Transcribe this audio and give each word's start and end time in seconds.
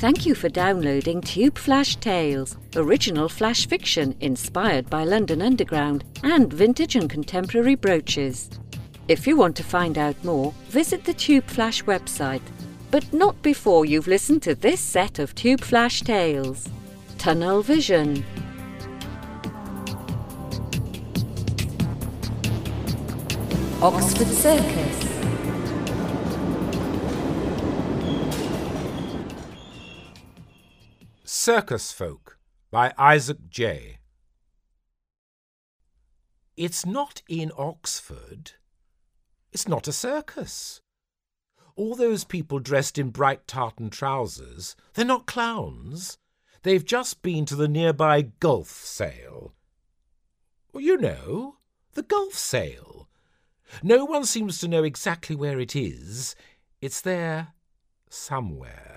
Thank 0.00 0.24
you 0.24 0.34
for 0.34 0.48
downloading 0.48 1.20
Tube 1.20 1.58
Flash 1.58 1.96
Tales, 1.96 2.56
original 2.74 3.28
flash 3.28 3.68
fiction 3.68 4.16
inspired 4.20 4.88
by 4.88 5.04
London 5.04 5.42
Underground 5.42 6.04
and 6.22 6.50
vintage 6.50 6.96
and 6.96 7.10
contemporary 7.10 7.74
brooches. 7.74 8.48
If 9.08 9.26
you 9.26 9.36
want 9.36 9.56
to 9.56 9.62
find 9.62 9.98
out 9.98 10.16
more, 10.24 10.54
visit 10.68 11.04
the 11.04 11.12
Tube 11.12 11.44
Flash 11.44 11.84
website, 11.84 12.40
but 12.90 13.12
not 13.12 13.42
before 13.42 13.84
you've 13.84 14.06
listened 14.06 14.40
to 14.44 14.54
this 14.54 14.80
set 14.80 15.18
of 15.18 15.34
Tube 15.34 15.60
Flash 15.60 16.00
Tales. 16.00 16.66
Tunnel 17.18 17.60
Vision. 17.60 18.24
Oxford 23.82 24.28
Circus. 24.28 25.09
Circus 31.50 31.90
Folk 31.90 32.38
by 32.70 32.92
Isaac 32.96 33.48
J. 33.48 33.98
It's 36.56 36.86
not 36.86 37.22
in 37.28 37.50
Oxford. 37.58 38.52
It's 39.50 39.66
not 39.66 39.88
a 39.88 39.92
circus. 39.92 40.80
All 41.74 41.96
those 41.96 42.22
people 42.22 42.60
dressed 42.60 42.98
in 42.98 43.10
bright 43.10 43.48
tartan 43.48 43.90
trousers, 43.90 44.76
they're 44.94 45.04
not 45.04 45.26
clowns. 45.26 46.18
They've 46.62 46.84
just 46.84 47.20
been 47.20 47.46
to 47.46 47.56
the 47.56 47.66
nearby 47.66 48.28
Gulf 48.38 48.70
sale. 48.70 49.52
You 50.72 50.98
know, 50.98 51.56
the 51.94 52.04
Gulf 52.04 52.34
sale. 52.34 53.08
No 53.82 54.04
one 54.04 54.24
seems 54.24 54.60
to 54.60 54.68
know 54.68 54.84
exactly 54.84 55.34
where 55.34 55.58
it 55.58 55.74
is. 55.74 56.36
It's 56.80 57.00
there 57.00 57.54
somewhere. 58.08 58.89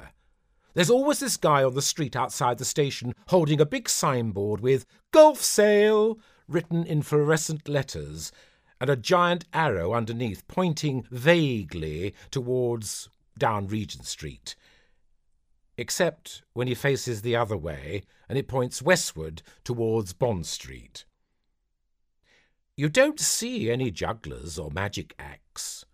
There's 0.74 0.90
always 0.90 1.20
this 1.20 1.38
guy 1.38 1.64
on 1.64 1.76
the 1.76 1.82
street 1.84 2.16
outside 2.16 2.58
the 2.58 2.66
station 2.66 3.14
holding 3.28 3.62
a 3.62 3.66
big 3.66 3.88
signboard 3.88 4.60
with 4.60 4.86
Gulf 5.12 5.42
Sale 5.42 6.18
written 6.48 6.84
in 6.86 7.04
fluorescent 7.04 7.70
letters 7.70 8.32
and 8.82 8.90
a 8.90 8.96
giant 8.96 9.46
arrow 9.54 9.94
underneath 9.94 10.48
pointing 10.48 11.06
vaguely 11.12 12.16
towards 12.32 13.08
down 13.38 13.68
Regent 13.68 14.06
Street. 14.06 14.56
Except 15.78 16.42
when 16.54 16.68
he 16.68 16.76
faces 16.76 17.22
the 17.22 17.36
other 17.36 17.58
way 17.58 18.04
and 18.28 18.38
it 18.38 18.48
points 18.48 18.82
westward 18.82 19.44
towards 19.64 20.14
Bond 20.14 20.48
Street. 20.48 21.06
You 22.76 22.90
don't 22.90 23.20
see 23.20 23.70
any 23.70 23.92
jugglers 23.92 24.58
or 24.58 24.72
magic 24.72 25.14
acts 25.20 25.86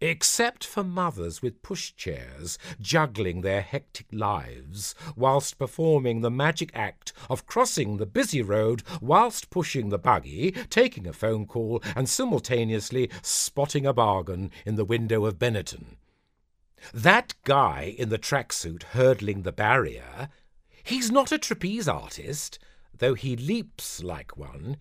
except 0.00 0.64
for 0.64 0.84
mothers 0.84 1.40
with 1.40 1.62
pushchairs 1.62 2.58
juggling 2.80 3.40
their 3.40 3.62
hectic 3.62 4.06
lives 4.12 4.94
whilst 5.16 5.58
performing 5.58 6.20
the 6.20 6.30
magic 6.30 6.70
act 6.74 7.12
of 7.30 7.46
crossing 7.46 7.96
the 7.96 8.06
busy 8.06 8.42
road 8.42 8.82
whilst 9.00 9.50
pushing 9.50 9.88
the 9.88 9.98
buggy, 9.98 10.52
taking 10.70 11.06
a 11.06 11.12
phone 11.12 11.46
call, 11.46 11.82
and 11.94 12.08
simultaneously 12.08 13.10
spotting 13.22 13.86
a 13.86 13.92
bargain 13.92 14.50
in 14.64 14.76
the 14.76 14.84
window 14.84 15.24
of 15.24 15.38
Benetton. 15.38 15.96
That 16.92 17.34
guy 17.44 17.94
in 17.98 18.10
the 18.10 18.18
tracksuit 18.18 18.82
hurdling 18.82 19.42
the 19.42 19.52
barrier, 19.52 20.28
he's 20.84 21.10
not 21.10 21.32
a 21.32 21.38
trapeze 21.38 21.88
artist, 21.88 22.58
though 22.96 23.14
he 23.14 23.36
leaps 23.36 24.02
like 24.02 24.36
one. 24.36 24.76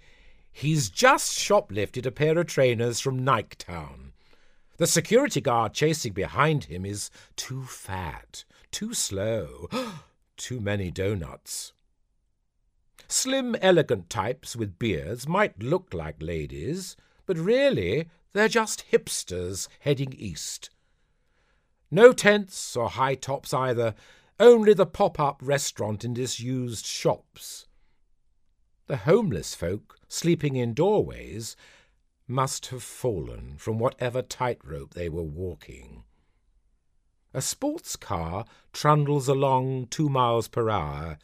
He's 0.51 0.89
just 0.89 1.37
shoplifted 1.37 2.05
a 2.05 2.11
pair 2.11 2.37
of 2.37 2.47
trainers 2.47 2.99
from 2.99 3.23
Nike 3.23 3.55
Town. 3.57 4.13
The 4.77 4.87
security 4.87 5.39
guard 5.39 5.73
chasing 5.73 6.13
behind 6.13 6.65
him 6.65 6.85
is 6.85 7.09
too 7.35 7.63
fat, 7.63 8.43
too 8.71 8.93
slow, 8.93 9.69
too 10.37 10.59
many 10.59 10.91
donuts. 10.91 11.71
Slim, 13.07 13.55
elegant 13.61 14.09
types 14.09 14.55
with 14.55 14.79
beards 14.79 15.27
might 15.27 15.61
look 15.63 15.93
like 15.93 16.15
ladies, 16.21 16.97
but 17.25 17.37
really 17.37 18.09
they're 18.33 18.49
just 18.49 18.85
hipsters 18.91 19.69
heading 19.79 20.13
east. 20.13 20.69
No 21.89 22.11
tents 22.11 22.75
or 22.75 22.89
high 22.89 23.15
tops 23.15 23.53
either, 23.53 23.95
only 24.39 24.73
the 24.73 24.85
pop 24.85 25.19
up 25.19 25.39
restaurant 25.41 26.03
in 26.03 26.13
disused 26.13 26.85
shops. 26.85 27.67
The 28.87 28.97
homeless 28.97 29.55
folk, 29.55 29.97
sleeping 30.09 30.57
in 30.57 30.73
doorways, 30.73 31.55
must 32.27 32.67
have 32.67 32.83
fallen 32.83 33.55
from 33.57 33.77
whatever 33.77 34.21
tightrope 34.21 34.93
they 34.93 35.09
were 35.09 35.23
walking. 35.23 36.03
A 37.33 37.41
sports 37.41 37.95
car 37.95 38.45
trundles 38.73 39.27
along 39.27 39.87
two 39.87 40.09
miles 40.09 40.47
per 40.47 40.69
hour. 40.69 41.17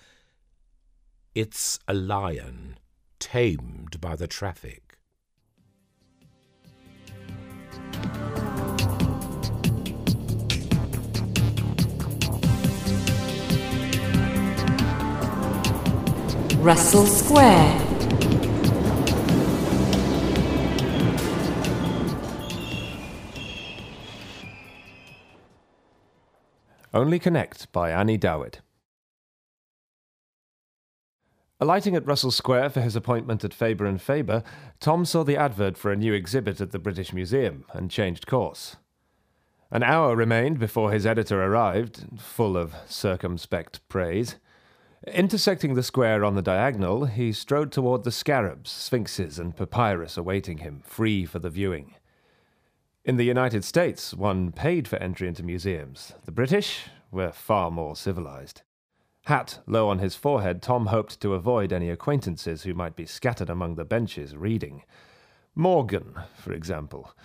It's 1.33 1.79
a 1.87 1.93
lion, 1.93 2.77
tamed 3.19 4.01
by 4.01 4.15
the 4.15 4.27
traffic. 4.27 4.97
Russell 16.61 17.07
Square. 17.07 17.90
Only 27.01 27.17
Connect 27.17 27.71
by 27.71 27.89
Annie 27.89 28.19
Dowd. 28.19 28.59
Alighting 31.59 31.95
at 31.95 32.05
Russell 32.05 32.29
Square 32.29 32.69
for 32.69 32.81
his 32.81 32.95
appointment 32.95 33.43
at 33.43 33.55
Faber 33.55 33.87
and 33.87 33.99
Faber, 33.99 34.43
Tom 34.79 35.03
saw 35.05 35.23
the 35.23 35.35
advert 35.35 35.79
for 35.79 35.91
a 35.91 35.95
new 35.95 36.13
exhibit 36.13 36.61
at 36.61 36.71
the 36.71 36.77
British 36.77 37.11
Museum 37.11 37.65
and 37.73 37.89
changed 37.89 38.27
course. 38.27 38.75
An 39.71 39.81
hour 39.81 40.15
remained 40.15 40.59
before 40.59 40.91
his 40.91 41.07
editor 41.07 41.41
arrived, 41.41 42.05
full 42.19 42.55
of 42.55 42.75
circumspect 42.87 43.79
praise. 43.89 44.35
Intersecting 45.07 45.73
the 45.73 45.81
square 45.81 46.23
on 46.23 46.35
the 46.35 46.43
diagonal, 46.43 47.05
he 47.05 47.33
strode 47.33 47.71
toward 47.71 48.03
the 48.03 48.11
scarabs, 48.11 48.69
sphinxes, 48.69 49.39
and 49.39 49.57
papyrus 49.57 50.17
awaiting 50.17 50.59
him, 50.59 50.83
free 50.85 51.25
for 51.25 51.39
the 51.39 51.49
viewing. 51.49 51.95
In 53.03 53.17
the 53.17 53.23
United 53.23 53.63
States, 53.63 54.13
one 54.13 54.51
paid 54.51 54.87
for 54.87 54.97
entry 54.97 55.27
into 55.27 55.41
museums. 55.41 56.13
The 56.25 56.31
British 56.31 56.85
were 57.09 57.31
far 57.31 57.71
more 57.71 57.95
civilized. 57.95 58.61
Hat 59.25 59.59
low 59.65 59.89
on 59.89 59.97
his 59.97 60.15
forehead, 60.15 60.61
Tom 60.61 60.85
hoped 60.85 61.19
to 61.21 61.33
avoid 61.33 61.73
any 61.73 61.89
acquaintances 61.89 62.61
who 62.61 62.75
might 62.75 62.95
be 62.95 63.07
scattered 63.07 63.49
among 63.49 63.73
the 63.73 63.85
benches 63.85 64.35
reading. 64.35 64.83
Morgan, 65.55 66.13
for 66.35 66.53
example, 66.53 67.15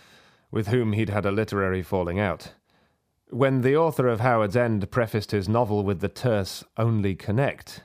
with 0.51 0.69
whom 0.69 0.95
he'd 0.95 1.11
had 1.11 1.27
a 1.27 1.31
literary 1.31 1.83
falling 1.83 2.19
out. 2.19 2.53
When 3.29 3.61
the 3.61 3.77
author 3.77 4.09
of 4.09 4.21
Howards 4.21 4.57
End 4.57 4.91
prefaced 4.91 5.33
his 5.33 5.47
novel 5.47 5.85
with 5.85 6.01
the 6.01 6.09
terse 6.09 6.65
Only 6.79 7.15
Connect, 7.15 7.83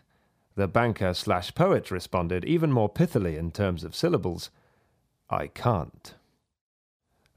the 0.55 0.69
banker 0.69 1.13
slash 1.13 1.53
poet 1.55 1.91
responded, 1.91 2.45
even 2.45 2.71
more 2.71 2.89
pithily 2.89 3.37
in 3.37 3.51
terms 3.51 3.83
of 3.83 3.95
syllables, 3.95 4.49
I 5.29 5.47
can't. 5.47 6.15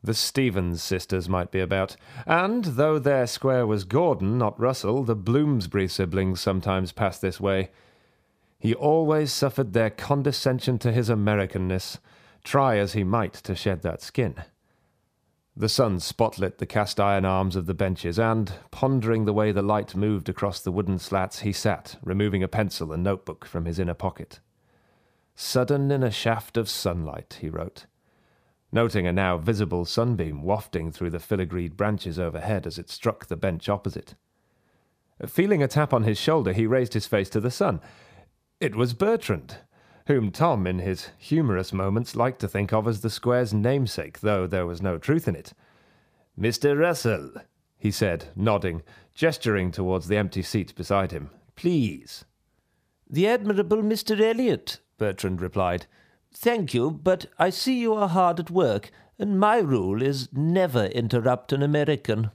The 0.04 0.12
Stephens 0.12 0.82
sisters 0.82 1.30
might 1.30 1.50
be 1.50 1.60
about, 1.60 1.96
and 2.26 2.62
though 2.62 2.98
their 2.98 3.26
square 3.26 3.66
was 3.66 3.84
Gordon, 3.84 4.36
not 4.36 4.60
Russell, 4.60 5.02
the 5.02 5.16
Bloomsbury 5.16 5.88
siblings 5.88 6.42
sometimes 6.42 6.92
passed 6.92 7.22
this 7.22 7.40
way. 7.40 7.70
He 8.58 8.74
always 8.74 9.32
suffered 9.32 9.72
their 9.72 9.88
condescension 9.88 10.78
to 10.80 10.92
his 10.92 11.08
Americanness, 11.08 12.00
try 12.44 12.76
as 12.76 12.92
he 12.92 13.02
might 13.02 13.32
to 13.32 13.54
shed 13.54 13.80
that 13.80 14.02
skin. 14.02 14.34
The 15.56 15.70
sun 15.70 16.00
spotlit 16.00 16.58
the 16.58 16.66
cast 16.66 17.00
iron 17.00 17.24
arms 17.24 17.56
of 17.56 17.64
the 17.64 17.72
benches, 17.72 18.18
and, 18.18 18.52
pondering 18.70 19.24
the 19.24 19.32
way 19.32 19.52
the 19.52 19.62
light 19.62 19.96
moved 19.96 20.28
across 20.28 20.60
the 20.60 20.72
wooden 20.72 20.98
slats, 20.98 21.38
he 21.38 21.52
sat, 21.52 21.96
removing 22.02 22.42
a 22.42 22.48
pencil 22.48 22.92
and 22.92 23.02
notebook 23.02 23.46
from 23.46 23.64
his 23.64 23.78
inner 23.78 23.94
pocket. 23.94 24.40
Sudden 25.34 25.90
in 25.90 26.02
a 26.02 26.10
shaft 26.10 26.58
of 26.58 26.68
sunlight, 26.68 27.38
he 27.40 27.48
wrote 27.48 27.86
noting 28.74 29.06
a 29.06 29.12
now 29.12 29.38
visible 29.38 29.84
sunbeam 29.84 30.42
wafting 30.42 30.90
through 30.90 31.10
the 31.10 31.18
filigreed 31.18 31.76
branches 31.76 32.18
overhead 32.18 32.66
as 32.66 32.76
it 32.76 32.90
struck 32.90 33.26
the 33.26 33.36
bench 33.36 33.68
opposite. 33.68 34.16
Feeling 35.26 35.62
a 35.62 35.68
tap 35.68 35.94
on 35.94 36.02
his 36.02 36.18
shoulder, 36.18 36.52
he 36.52 36.66
raised 36.66 36.92
his 36.92 37.06
face 37.06 37.30
to 37.30 37.40
the 37.40 37.52
sun. 37.52 37.80
It 38.60 38.74
was 38.74 38.92
Bertrand, 38.92 39.58
whom 40.08 40.32
Tom, 40.32 40.66
in 40.66 40.80
his 40.80 41.10
humorous 41.16 41.72
moments, 41.72 42.16
liked 42.16 42.40
to 42.40 42.48
think 42.48 42.72
of 42.72 42.88
as 42.88 43.00
the 43.00 43.10
square's 43.10 43.54
namesake, 43.54 44.20
though 44.20 44.46
there 44.46 44.66
was 44.66 44.82
no 44.82 44.98
truth 44.98 45.28
in 45.28 45.36
it. 45.36 45.52
Mr. 46.38 46.76
Russell, 46.76 47.30
he 47.78 47.92
said, 47.92 48.26
nodding, 48.34 48.82
gesturing 49.14 49.70
towards 49.70 50.08
the 50.08 50.16
empty 50.16 50.42
seat 50.42 50.74
beside 50.74 51.12
him. 51.12 51.30
Please. 51.54 52.24
The 53.08 53.28
admirable 53.28 53.82
Mr. 53.82 54.20
Eliot, 54.20 54.80
Bertrand 54.98 55.40
replied. 55.40 55.86
Thank 56.36 56.74
you, 56.74 56.90
but 56.90 57.26
I 57.38 57.50
see 57.50 57.78
you 57.78 57.94
are 57.94 58.08
hard 58.08 58.38
at 58.40 58.50
work, 58.50 58.90
and 59.18 59.38
my 59.38 59.58
rule 59.58 60.02
is 60.02 60.28
never 60.32 60.86
interrupt 60.86 61.52
an 61.52 61.62
American. 61.62 62.30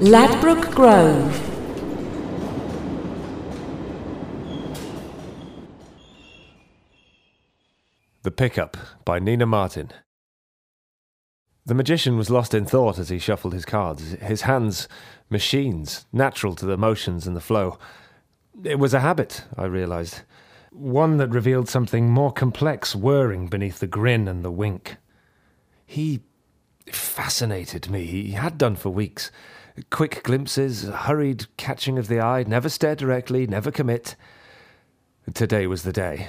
Ladbroke 0.00 0.70
Grove 0.74 1.53
Pickup 8.36 8.76
by 9.04 9.18
Nina 9.18 9.46
Martin. 9.46 9.90
The 11.66 11.74
magician 11.74 12.16
was 12.16 12.30
lost 12.30 12.52
in 12.52 12.66
thought 12.66 12.98
as 12.98 13.08
he 13.08 13.18
shuffled 13.18 13.54
his 13.54 13.64
cards, 13.64 14.12
his 14.20 14.42
hands 14.42 14.88
machines, 15.30 16.06
natural 16.12 16.54
to 16.56 16.66
the 16.66 16.76
motions 16.76 17.26
and 17.26 17.36
the 17.36 17.40
flow. 17.40 17.78
It 18.62 18.78
was 18.78 18.92
a 18.92 19.00
habit, 19.00 19.44
I 19.56 19.64
realized, 19.64 20.22
one 20.70 21.16
that 21.18 21.30
revealed 21.30 21.68
something 21.68 22.10
more 22.10 22.32
complex 22.32 22.94
whirring 22.94 23.46
beneath 23.46 23.78
the 23.78 23.86
grin 23.86 24.28
and 24.28 24.44
the 24.44 24.50
wink. 24.50 24.96
He 25.86 26.20
fascinated 26.90 27.88
me. 27.88 28.04
He 28.04 28.32
had 28.32 28.58
done 28.58 28.76
for 28.76 28.90
weeks. 28.90 29.30
Quick 29.90 30.22
glimpses, 30.22 30.84
hurried 30.84 31.46
catching 31.56 31.98
of 31.98 32.08
the 32.08 32.20
eye, 32.20 32.44
never 32.46 32.68
stare 32.68 32.94
directly, 32.94 33.46
never 33.46 33.70
commit. 33.70 34.16
Today 35.32 35.66
was 35.66 35.82
the 35.82 35.92
day. 35.92 36.28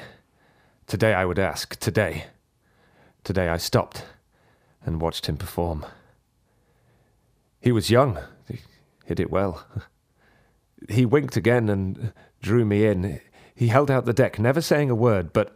Today 0.87 1.13
I 1.13 1.25
would 1.25 1.39
ask. 1.39 1.79
Today. 1.79 2.25
Today 3.23 3.49
I 3.49 3.57
stopped 3.57 4.05
and 4.85 5.01
watched 5.01 5.25
him 5.25 5.35
perform. 5.35 5.85
He 7.59 7.71
was 7.71 7.89
young. 7.89 8.19
He 8.47 8.59
hit 9.05 9.19
it 9.19 9.31
well. 9.31 9.65
He 10.87 11.05
winked 11.05 11.35
again 11.35 11.69
and 11.69 12.13
drew 12.41 12.65
me 12.65 12.85
in. 12.85 13.19
He 13.55 13.67
held 13.67 13.89
out 13.89 14.05
the 14.05 14.13
deck, 14.13 14.37
never 14.37 14.61
saying 14.61 14.91
a 14.91 14.95
word, 14.95 15.33
but 15.33 15.55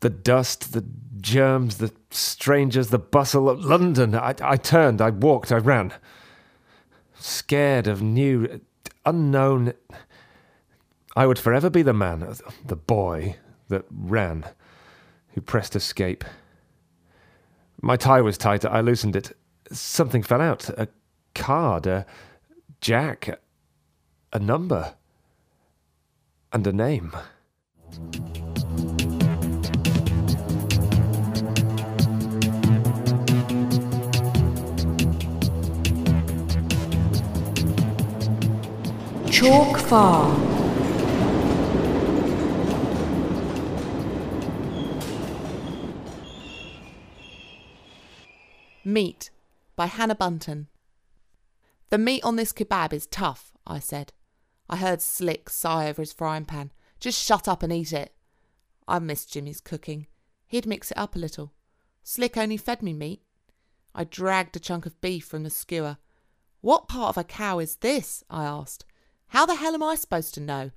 the 0.00 0.08
dust, 0.08 0.72
the 0.72 0.86
germs, 1.20 1.76
the 1.76 1.92
strangers, 2.10 2.88
the 2.88 2.98
bustle 2.98 3.50
of 3.50 3.62
London. 3.62 4.14
I, 4.14 4.34
I 4.40 4.56
turned, 4.56 5.02
I 5.02 5.10
walked, 5.10 5.52
I 5.52 5.58
ran. 5.58 5.92
Scared 7.18 7.86
of 7.86 8.00
new, 8.00 8.62
unknown. 9.04 9.74
I 11.14 11.26
would 11.26 11.38
forever 11.38 11.68
be 11.68 11.82
the 11.82 11.92
man, 11.92 12.34
the 12.64 12.76
boy 12.76 13.36
that 13.70 13.86
ran, 13.90 14.44
who 15.30 15.40
pressed 15.40 15.74
escape. 15.74 16.24
My 17.80 17.96
tie 17.96 18.20
was 18.20 18.36
tight. 18.36 18.64
I 18.64 18.80
loosened 18.80 19.16
it. 19.16 19.36
Something 19.72 20.22
fell 20.22 20.40
out. 20.40 20.68
A 20.70 20.88
card, 21.34 21.86
a 21.86 22.04
jack, 22.80 23.40
a 24.32 24.38
number, 24.38 24.94
and 26.52 26.66
a 26.66 26.72
name. 26.72 27.12
Chalk 39.30 39.78
Farm. 39.78 40.49
Meat 48.92 49.30
by 49.76 49.86
Hannah 49.86 50.16
Bunton. 50.16 50.66
The 51.90 51.98
meat 51.98 52.24
on 52.24 52.34
this 52.34 52.52
kebab 52.52 52.92
is 52.92 53.06
tough, 53.06 53.52
I 53.64 53.78
said. 53.78 54.12
I 54.68 54.76
heard 54.76 55.00
Slick 55.00 55.48
sigh 55.48 55.88
over 55.88 56.02
his 56.02 56.12
frying 56.12 56.44
pan. 56.44 56.72
Just 56.98 57.24
shut 57.24 57.46
up 57.46 57.62
and 57.62 57.72
eat 57.72 57.92
it. 57.92 58.12
I 58.88 58.98
missed 58.98 59.32
Jimmy's 59.32 59.60
cooking. 59.60 60.08
He'd 60.48 60.66
mix 60.66 60.90
it 60.90 60.98
up 60.98 61.14
a 61.14 61.20
little. 61.20 61.52
Slick 62.02 62.36
only 62.36 62.56
fed 62.56 62.82
me 62.82 62.92
meat. 62.92 63.22
I 63.94 64.02
dragged 64.02 64.56
a 64.56 64.60
chunk 64.60 64.86
of 64.86 65.00
beef 65.00 65.24
from 65.24 65.44
the 65.44 65.50
skewer. 65.50 65.98
What 66.60 66.88
part 66.88 67.10
of 67.10 67.18
a 67.18 67.24
cow 67.24 67.60
is 67.60 67.76
this? 67.76 68.24
I 68.28 68.44
asked. 68.44 68.84
How 69.28 69.46
the 69.46 69.54
hell 69.54 69.74
am 69.74 69.84
I 69.84 69.94
supposed 69.94 70.34
to 70.34 70.40
know? 70.40 70.72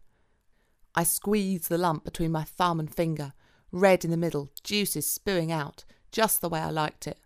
I 0.93 1.03
squeezed 1.03 1.67
the 1.69 1.79
lump 1.79 2.03
between 2.03 2.31
my 2.31 2.43
thumb 2.43 2.79
and 2.79 2.93
finger, 2.93 3.33
red 3.71 4.05
in 4.05 4.11
the 4.11 4.17
middle, 4.17 4.51
juices 4.63 5.09
spewing 5.09 5.51
out, 5.51 5.83
just 6.11 6.41
the 6.41 6.49
way 6.49 6.59
I 6.59 6.69
liked 6.69 7.07
it. 7.07 7.17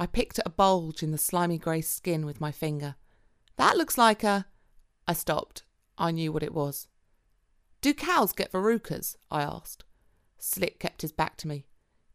I 0.00 0.06
picked 0.06 0.38
at 0.38 0.46
a 0.46 0.50
bulge 0.50 1.02
in 1.02 1.10
the 1.10 1.18
slimy 1.18 1.58
grey 1.58 1.82
skin 1.82 2.24
with 2.24 2.40
my 2.40 2.50
finger. 2.50 2.94
That 3.56 3.76
looks 3.76 3.98
like 3.98 4.24
a. 4.24 4.46
I 5.06 5.12
stopped. 5.12 5.62
I 5.98 6.10
knew 6.10 6.32
what 6.32 6.42
it 6.42 6.54
was. 6.54 6.88
Do 7.82 7.92
cows 7.92 8.32
get 8.32 8.50
verrucas? 8.50 9.16
I 9.30 9.42
asked. 9.42 9.84
Slick 10.38 10.78
kept 10.80 11.02
his 11.02 11.12
back 11.12 11.36
to 11.36 11.48
me. 11.48 11.66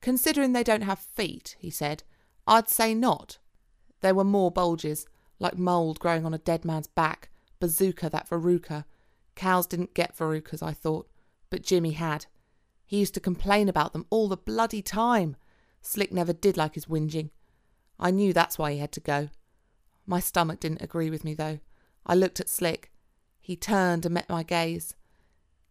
Considering 0.02 0.54
they 0.54 0.64
don't 0.64 0.82
have 0.82 0.98
feet, 0.98 1.56
he 1.60 1.70
said, 1.70 2.02
I'd 2.48 2.70
say 2.70 2.96
not. 2.96 3.38
There 4.02 4.16
were 4.16 4.24
more 4.24 4.50
bulges, 4.50 5.06
like 5.38 5.56
mould 5.56 6.00
growing 6.00 6.26
on 6.26 6.34
a 6.34 6.40
dead 6.40 6.66
man's 6.66 6.88
back. 6.88 7.30
Bazooka, 7.60 8.10
that 8.10 8.28
verruca. 8.28 8.86
Cows 9.36 9.68
didn't 9.68 9.94
get 9.94 10.18
verrucas, 10.18 10.64
I 10.64 10.74
thought, 10.74 11.08
but 11.52 11.62
Jimmy 11.62 11.92
had. 11.92 12.26
He 12.88 12.98
used 12.98 13.14
to 13.14 13.20
complain 13.20 13.70
about 13.70 13.94
them 13.94 14.08
all 14.10 14.28
the 14.28 14.38
bloody 14.38 14.82
time. 14.82 15.36
Slick 15.84 16.12
never 16.12 16.34
did 16.34 16.58
like 16.58 16.74
his 16.74 16.88
whinging. 16.88 17.30
I 18.00 18.12
knew 18.12 18.34
that's 18.34 18.58
why 18.58 18.74
he 18.74 18.80
had 18.80 18.92
to 18.94 19.00
go. 19.00 19.30
My 20.06 20.20
stomach 20.20 20.60
didn't 20.60 20.82
agree 20.82 21.10
with 21.10 21.24
me, 21.24 21.34
though. 21.34 21.60
I 22.06 22.16
looked 22.16 22.40
at 22.40 22.50
Slick. 22.50 22.92
He 23.42 23.56
turned 23.56 24.06
and 24.06 24.14
met 24.14 24.30
my 24.30 24.44
gaze. 24.44 24.96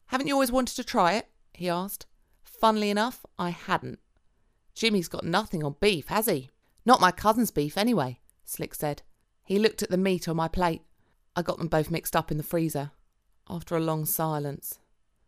Haven't 0.07 0.27
you 0.27 0.35
always 0.35 0.53
wanted 0.53 0.77
to 0.77 0.85
try 0.85 1.15
it? 1.15 1.29
he 1.53 1.69
asked. 1.69 2.07
Funnily 2.43 2.91
enough, 2.91 3.25
I 3.39 3.51
hadn't. 3.51 3.99
Jimmy's 4.75 5.09
got 5.09 5.25
nothing 5.25 5.63
on 5.63 5.77
beef, 5.81 6.09
has 6.09 6.27
he? 6.27 6.51
Not 6.85 7.01
my 7.01 7.11
cousin's 7.11 7.51
beef, 7.51 7.79
anyway, 7.79 8.21
Slick 8.45 8.75
said. 8.75 9.03
He 9.45 9.59
looked 9.59 9.83
at 9.83 9.91
the 9.91 9.97
meat 9.97 10.29
on 10.29 10.37
my 10.37 10.49
plate. 10.49 10.83
I 11.37 11.43
got 11.43 11.59
them 11.59 11.69
both 11.69 11.91
mixed 11.91 12.17
up 12.17 12.31
in 12.31 12.37
the 12.37 12.43
freezer. 12.43 12.91
After 13.49 13.77
a 13.77 13.81
long 13.81 14.05
silence. 14.07 14.79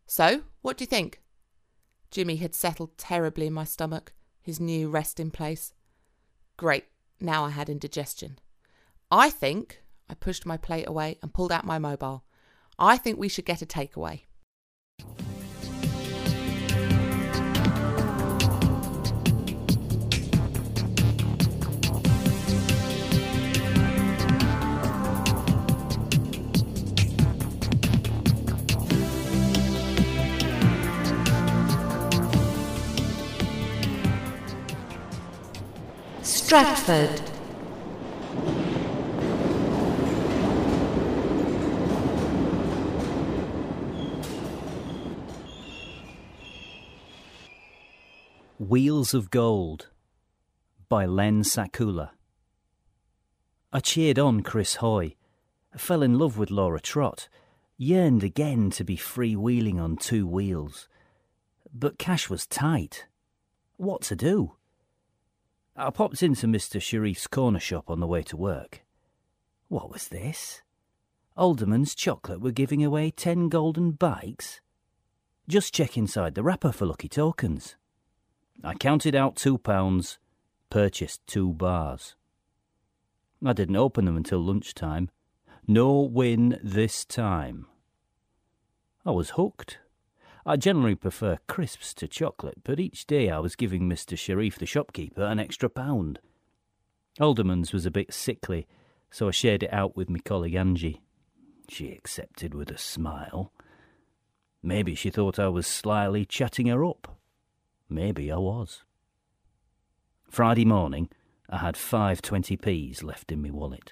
So, 0.05 0.43
what 0.61 0.77
do 0.77 0.83
you 0.83 0.87
think? 0.87 1.21
Jimmy 2.11 2.37
had 2.37 2.55
settled 2.55 2.97
terribly 2.97 3.47
in 3.47 3.53
my 3.53 3.63
stomach, 3.63 4.13
his 4.41 4.59
new 4.59 4.89
resting 4.89 5.31
place. 5.31 5.73
Great, 6.57 6.85
now 7.19 7.45
I 7.45 7.51
had 7.51 7.69
indigestion. 7.69 8.39
I 9.11 9.29
think, 9.29 9.81
I 10.09 10.15
pushed 10.15 10.45
my 10.45 10.57
plate 10.57 10.87
away 10.87 11.17
and 11.21 11.33
pulled 11.33 11.51
out 11.51 11.65
my 11.65 11.79
mobile. 11.79 12.23
I 12.79 12.97
think 12.97 13.17
we 13.17 13.29
should 13.29 13.45
get 13.45 13.61
a 13.61 13.65
takeaway. 13.65 14.23
Stratford. 36.27 37.21
Wheels 48.59 49.13
of 49.13 49.31
Gold 49.31 49.87
by 50.89 51.05
Len 51.05 51.43
Sakula. 51.43 52.09
I 53.71 53.79
cheered 53.79 54.19
on 54.19 54.41
Chris 54.41 54.75
Hoy, 54.75 55.15
fell 55.77 56.03
in 56.03 56.19
love 56.19 56.37
with 56.37 56.51
Laura 56.51 56.81
Trott, 56.81 57.29
yearned 57.77 58.25
again 58.25 58.69
to 58.71 58.83
be 58.83 58.97
freewheeling 58.97 59.79
on 59.79 59.95
two 59.95 60.27
wheels. 60.27 60.89
But 61.73 61.97
cash 61.97 62.29
was 62.29 62.45
tight. 62.45 63.05
What 63.77 64.01
to 64.01 64.17
do? 64.17 64.56
I 65.79 65.91
popped 65.91 66.23
into 66.23 66.47
Mr. 66.47 66.81
Sharif's 66.81 67.27
corner 67.27 67.59
shop 67.59 67.87
on 67.91 67.99
the 67.99 68.07
way 68.07 68.23
to 68.23 68.35
work. 68.35 68.83
What 69.67 69.91
was 69.91 70.07
this? 70.07 70.63
Alderman's 71.37 71.93
Chocolate 71.93 72.41
were 72.41 72.51
giving 72.51 72.83
away 72.83 73.11
ten 73.11 73.47
golden 73.47 73.91
bikes? 73.91 74.59
Just 75.47 75.75
check 75.75 75.95
inside 75.95 76.33
the 76.33 76.41
wrapper 76.41 76.71
for 76.71 76.87
lucky 76.87 77.07
tokens. 77.07 77.75
I 78.63 78.73
counted 78.73 79.13
out 79.13 79.35
two 79.35 79.59
pounds, 79.59 80.17
purchased 80.71 81.21
two 81.27 81.53
bars. 81.53 82.15
I 83.45 83.53
didn't 83.53 83.75
open 83.75 84.05
them 84.05 84.17
until 84.17 84.39
lunchtime. 84.39 85.11
No 85.67 86.01
win 86.01 86.59
this 86.63 87.05
time. 87.05 87.67
I 89.05 89.11
was 89.11 89.31
hooked. 89.31 89.77
I 90.49 90.55
generally 90.55 90.95
prefer 90.95 91.39
crisps 91.47 91.93
to 91.95 92.07
chocolate, 92.07 92.59
but 92.63 92.79
each 92.79 93.05
day 93.05 93.29
I 93.29 93.39
was 93.39 93.57
giving 93.57 93.81
Mr. 93.81 94.17
Sharif, 94.17 94.57
the 94.57 94.65
shopkeeper, 94.65 95.23
an 95.23 95.41
extra 95.41 95.69
pound. 95.69 96.19
Alderman's 97.19 97.73
was 97.73 97.85
a 97.85 97.91
bit 97.91 98.13
sickly, 98.13 98.65
so 99.11 99.27
I 99.27 99.31
shared 99.31 99.63
it 99.63 99.73
out 99.73 99.97
with 99.97 100.09
my 100.09 100.19
colleague 100.19 100.55
Angie. 100.55 101.01
She 101.67 101.91
accepted 101.91 102.53
with 102.53 102.71
a 102.71 102.77
smile. 102.77 103.51
Maybe 104.63 104.95
she 104.95 105.09
thought 105.09 105.37
I 105.37 105.49
was 105.49 105.67
slyly 105.67 106.23
chatting 106.23 106.67
her 106.67 106.85
up. 106.85 107.19
Maybe 107.89 108.31
I 108.31 108.37
was. 108.37 108.85
Friday 110.29 110.63
morning, 110.63 111.09
I 111.49 111.57
had 111.57 111.75
five 111.75 112.21
twenty 112.21 112.55
p's 112.55 113.03
left 113.03 113.33
in 113.33 113.41
my 113.41 113.51
wallet. 113.51 113.91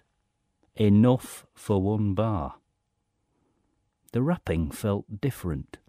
Enough 0.78 1.46
for 1.54 1.82
one 1.82 2.14
bar. 2.14 2.56
The 4.14 4.22
wrapping 4.22 4.72
felt 4.72 5.20
different. 5.20 5.80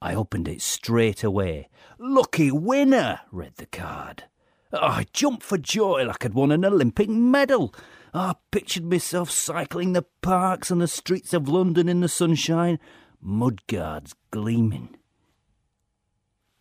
I 0.00 0.14
opened 0.14 0.48
it 0.48 0.60
straight 0.62 1.24
away. 1.24 1.68
Lucky 1.98 2.50
winner, 2.50 3.20
read 3.32 3.56
the 3.56 3.66
card. 3.66 4.24
I 4.72 5.06
jumped 5.12 5.42
for 5.42 5.58
joy 5.58 6.04
like 6.04 6.24
I'd 6.24 6.34
won 6.34 6.52
an 6.52 6.64
Olympic 6.64 7.08
medal. 7.08 7.74
I 8.12 8.34
pictured 8.50 8.84
myself 8.84 9.30
cycling 9.30 9.92
the 9.92 10.06
parks 10.20 10.70
and 10.70 10.80
the 10.80 10.88
streets 10.88 11.32
of 11.32 11.48
London 11.48 11.88
in 11.88 12.00
the 12.00 12.08
sunshine, 12.08 12.78
mudguards 13.20 14.14
gleaming. 14.30 14.96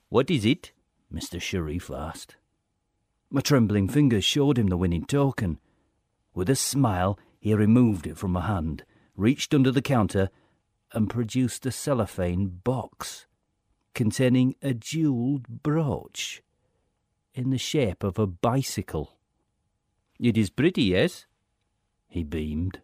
What 0.10 0.30
is 0.30 0.46
it? 0.46 0.72
Mr. 1.14 1.42
Sharif 1.42 1.92
asked. 1.92 2.36
My 3.30 3.42
trembling 3.42 3.90
fingers 3.90 4.24
showed 4.24 4.58
him 4.58 4.68
the 4.68 4.78
winning 4.78 5.06
token. 5.06 5.60
With 6.34 6.50
a 6.50 6.56
smile, 6.56 7.20
he 7.40 7.54
removed 7.54 8.08
it 8.08 8.18
from 8.18 8.32
my 8.32 8.42
hand, 8.42 8.84
reached 9.16 9.54
under 9.54 9.72
the 9.72 9.82
counter, 9.82 10.30
and 10.96 11.10
produced 11.10 11.66
a 11.66 11.72
cellophane 11.72 12.48
box 12.64 13.28
containing 13.94 14.56
a 14.62 14.74
jewelled 14.74 15.48
brooch 15.48 16.42
in 17.34 17.50
the 17.50 17.58
shape 17.58 18.04
of 18.04 18.18
a 18.18 18.26
bicycle. 18.26 19.18
It 20.20 20.38
is 20.38 20.50
pretty, 20.50 20.84
yes? 20.84 21.26
He 22.08 22.24
beamed. 22.24 22.82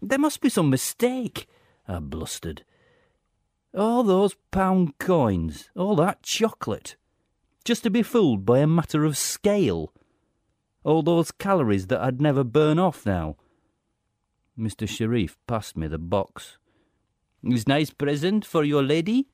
There 0.00 0.18
must 0.18 0.40
be 0.40 0.48
some 0.48 0.68
mistake, 0.68 1.48
I 1.88 1.98
blustered. 2.00 2.64
All 3.74 4.02
those 4.02 4.36
pound 4.50 4.98
coins, 4.98 5.70
all 5.74 5.96
that 5.96 6.22
chocolate, 6.22 6.96
just 7.64 7.82
to 7.84 7.90
be 7.90 8.02
fooled 8.02 8.44
by 8.44 8.58
a 8.58 8.66
matter 8.66 9.04
of 9.04 9.16
scale. 9.16 9.94
All 10.84 11.02
those 11.02 11.30
calories 11.30 11.86
that 11.86 12.00
I'd 12.00 12.20
never 12.20 12.44
burn 12.44 12.78
off 12.78 13.06
now. 13.06 13.36
Mr. 14.58 14.86
Sharif 14.86 15.38
passed 15.46 15.76
me 15.76 15.86
the 15.86 15.98
box. 15.98 16.58
Is 17.44 17.66
nice 17.66 17.90
present 17.90 18.44
for 18.44 18.62
your 18.62 18.84
lady? 18.84 19.26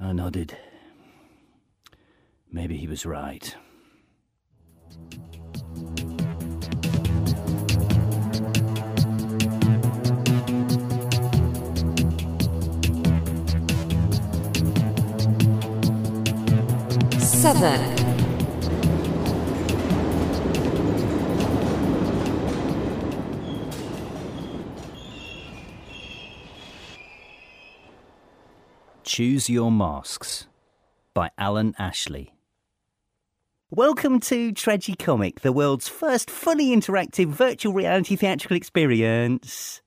I 0.00 0.12
nodded. 0.12 0.56
Maybe 2.50 2.76
he 2.76 2.88
was 2.88 3.06
right. 3.06 3.54
Seven. 17.18 17.91
Choose 29.14 29.50
Your 29.50 29.70
Masks 29.70 30.46
by 31.12 31.28
Alan 31.36 31.74
Ashley. 31.78 32.32
Welcome 33.68 34.20
to 34.20 34.54
Tragicomic, 34.54 35.40
the 35.40 35.52
world's 35.52 35.86
first 35.86 36.30
fully 36.30 36.68
interactive 36.68 37.26
virtual 37.26 37.74
reality 37.74 38.16
theatrical 38.16 38.56
experience. 38.56 39.82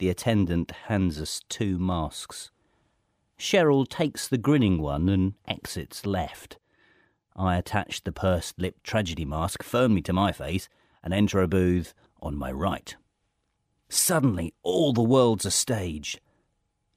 The 0.00 0.08
attendant 0.08 0.72
hands 0.88 1.20
us 1.20 1.42
two 1.48 1.78
masks. 1.78 2.50
Cheryl 3.38 3.88
takes 3.88 4.26
the 4.26 4.36
grinning 4.36 4.82
one 4.82 5.08
and 5.08 5.34
exits 5.46 6.04
left. 6.04 6.58
I 7.36 7.56
attach 7.56 8.02
the 8.02 8.10
pursed 8.10 8.58
lipped 8.58 8.82
tragedy 8.82 9.24
mask 9.24 9.62
firmly 9.62 10.02
to 10.02 10.12
my 10.12 10.32
face 10.32 10.68
and 11.04 11.14
enter 11.14 11.40
a 11.40 11.46
booth 11.46 11.94
on 12.20 12.34
my 12.34 12.50
right. 12.50 12.96
Suddenly, 13.88 14.54
all 14.64 14.92
the 14.92 15.02
world's 15.02 15.46
a 15.46 15.52
stage. 15.52 16.20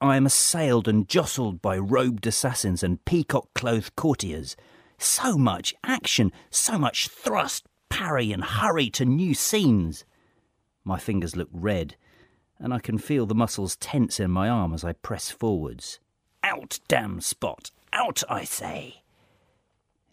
I 0.03 0.17
am 0.17 0.25
assailed 0.25 0.89
and 0.89 1.07
jostled 1.07 1.61
by 1.61 1.77
robed 1.77 2.27
assassins 2.27 2.83
and 2.83 3.03
peacock 3.05 3.47
clothed 3.55 3.95
courtiers. 3.95 4.57
So 4.97 5.37
much 5.37 5.73
action, 5.81 6.33
so 6.49 6.77
much 6.77 7.07
thrust, 7.07 7.67
parry, 7.87 8.33
and 8.33 8.43
hurry 8.43 8.89
to 8.89 9.05
new 9.05 9.33
scenes. 9.33 10.03
My 10.83 10.99
fingers 10.99 11.37
look 11.37 11.47
red, 11.53 11.95
and 12.59 12.73
I 12.73 12.79
can 12.79 12.97
feel 12.97 13.25
the 13.25 13.33
muscles 13.33 13.77
tense 13.77 14.19
in 14.19 14.29
my 14.29 14.49
arm 14.49 14.73
as 14.73 14.83
I 14.83 14.91
press 14.91 15.29
forwards. 15.31 16.01
Out, 16.43 16.81
damn 16.89 17.21
spot! 17.21 17.71
Out, 17.93 18.23
I 18.27 18.43
say! 18.43 19.03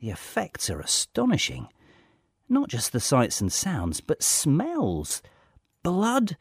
The 0.00 0.10
effects 0.10 0.70
are 0.70 0.78
astonishing. 0.78 1.66
Not 2.48 2.68
just 2.68 2.92
the 2.92 3.00
sights 3.00 3.40
and 3.40 3.52
sounds, 3.52 4.00
but 4.00 4.22
smells. 4.22 5.20
Blood, 5.82 6.36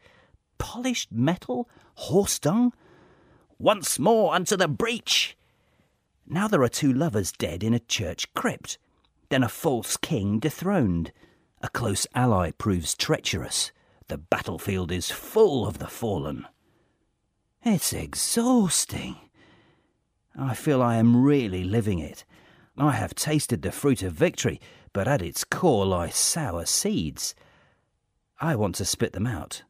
polished 0.58 1.10
metal, 1.10 1.68
horse 1.94 2.38
dung, 2.38 2.72
once 3.60 3.98
more 3.98 4.34
unto 4.34 4.56
the 4.56 4.66
breach! 4.66 5.36
Now 6.26 6.48
there 6.48 6.62
are 6.62 6.68
two 6.68 6.92
lovers 6.92 7.30
dead 7.30 7.62
in 7.62 7.74
a 7.74 7.78
church 7.78 8.32
crypt, 8.32 8.78
then 9.28 9.42
a 9.42 9.48
false 9.48 9.98
king 9.98 10.38
dethroned. 10.38 11.12
A 11.60 11.68
close 11.68 12.06
ally 12.14 12.52
proves 12.52 12.94
treacherous. 12.94 13.70
The 14.08 14.16
battlefield 14.16 14.90
is 14.90 15.10
full 15.10 15.66
of 15.66 15.78
the 15.78 15.88
fallen. 15.88 16.46
It's 17.62 17.92
exhausting. 17.92 19.16
I 20.34 20.54
feel 20.54 20.80
I 20.80 20.96
am 20.96 21.22
really 21.22 21.62
living 21.62 21.98
it. 21.98 22.24
I 22.78 22.92
have 22.92 23.14
tasted 23.14 23.60
the 23.60 23.72
fruit 23.72 24.02
of 24.02 24.14
victory, 24.14 24.58
but 24.94 25.06
at 25.06 25.20
its 25.20 25.44
core 25.44 25.84
lie 25.84 26.08
sour 26.08 26.64
seeds. 26.64 27.34
I 28.40 28.56
want 28.56 28.76
to 28.76 28.86
spit 28.86 29.12
them 29.12 29.26
out, 29.26 29.64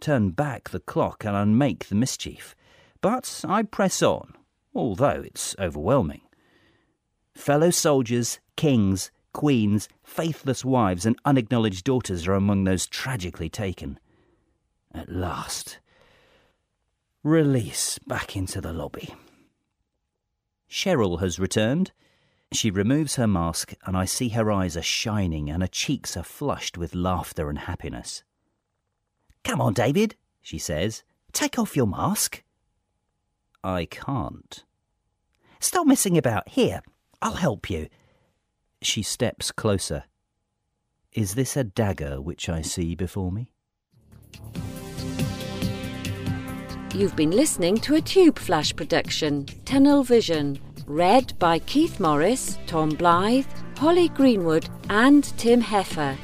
turn 0.00 0.30
back 0.30 0.70
the 0.70 0.80
clock 0.80 1.24
and 1.24 1.36
unmake 1.36 1.86
the 1.86 1.94
mischief. 1.94 2.56
But 3.00 3.44
I 3.46 3.62
press 3.62 4.02
on, 4.02 4.34
although 4.74 5.22
it's 5.24 5.54
overwhelming. 5.58 6.22
Fellow 7.34 7.70
soldiers, 7.70 8.40
kings, 8.56 9.10
queens, 9.32 9.88
faithless 10.02 10.64
wives, 10.64 11.06
and 11.06 11.16
unacknowledged 11.24 11.84
daughters 11.84 12.26
are 12.26 12.34
among 12.34 12.64
those 12.64 12.86
tragically 12.86 13.48
taken. 13.48 14.00
At 14.92 15.08
last. 15.08 15.78
Release 17.22 17.98
back 18.00 18.36
into 18.36 18.60
the 18.60 18.72
lobby. 18.72 19.14
Cheryl 20.68 21.20
has 21.20 21.38
returned. 21.38 21.92
She 22.52 22.70
removes 22.70 23.16
her 23.16 23.26
mask, 23.26 23.74
and 23.84 23.96
I 23.96 24.06
see 24.06 24.30
her 24.30 24.50
eyes 24.50 24.76
are 24.76 24.82
shining 24.82 25.50
and 25.50 25.62
her 25.62 25.68
cheeks 25.68 26.16
are 26.16 26.24
flushed 26.24 26.78
with 26.78 26.94
laughter 26.94 27.48
and 27.48 27.60
happiness. 27.60 28.24
Come 29.44 29.60
on, 29.60 29.74
David, 29.74 30.16
she 30.40 30.58
says. 30.58 31.04
Take 31.32 31.58
off 31.58 31.76
your 31.76 31.86
mask. 31.86 32.42
I 33.62 33.86
can't. 33.86 34.64
Stop 35.60 35.86
messing 35.86 36.16
about. 36.16 36.48
Here, 36.48 36.82
I'll 37.20 37.34
help 37.34 37.68
you. 37.68 37.88
She 38.82 39.02
steps 39.02 39.50
closer. 39.50 40.04
Is 41.12 41.34
this 41.34 41.56
a 41.56 41.64
dagger 41.64 42.20
which 42.20 42.48
I 42.48 42.62
see 42.62 42.94
before 42.94 43.32
me? 43.32 43.50
You've 46.94 47.16
been 47.16 47.32
listening 47.32 47.76
to 47.78 47.96
a 47.96 48.00
Tube 48.00 48.38
Flash 48.38 48.74
production, 48.74 49.46
Tunnel 49.64 50.02
Vision, 50.02 50.58
read 50.86 51.38
by 51.38 51.58
Keith 51.60 52.00
Morris, 52.00 52.58
Tom 52.66 52.90
Blythe, 52.90 53.46
Holly 53.76 54.08
Greenwood, 54.08 54.68
and 54.88 55.24
Tim 55.38 55.62
Heffer. 55.62 56.16